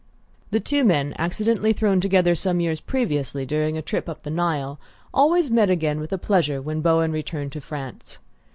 The 0.49 0.59
two 0.59 0.83
men, 0.83 1.13
accidentally 1.19 1.73
thrown 1.73 2.01
together 2.01 2.33
some 2.33 2.59
years 2.59 2.79
previously 2.79 3.45
during 3.45 3.77
a 3.77 3.83
trip 3.83 4.09
up 4.09 4.23
the 4.23 4.31
Nile, 4.31 4.79
always 5.13 5.51
met 5.51 5.69
again 5.69 5.99
with 5.99 6.11
pleasure 6.23 6.59
when 6.59 6.81
Bowen 6.81 7.11
returned 7.11 7.51
to 7.51 7.61
France. 7.61 8.17